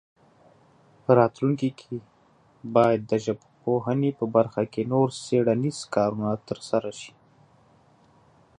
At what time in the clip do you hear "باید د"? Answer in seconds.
2.75-3.13